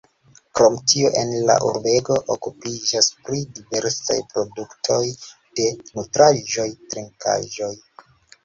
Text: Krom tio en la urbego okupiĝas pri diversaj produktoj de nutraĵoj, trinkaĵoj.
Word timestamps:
Krom 0.59 0.77
tio 0.91 1.09
en 1.23 1.33
la 1.49 1.57
urbego 1.67 2.17
okupiĝas 2.35 3.11
pri 3.27 3.43
diversaj 3.59 4.17
produktoj 4.33 4.99
de 5.61 5.69
nutraĵoj, 5.91 6.67
trinkaĵoj. 6.95 7.73